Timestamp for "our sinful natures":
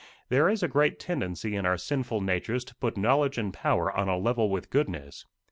1.63-2.63